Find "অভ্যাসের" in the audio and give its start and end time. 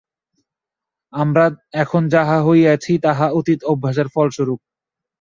3.63-4.07